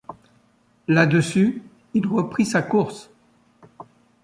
Là-dessus, 0.87 1.61
il 1.93 2.07
reprit 2.07 2.47
sa 2.47 2.63
course. 2.63 3.11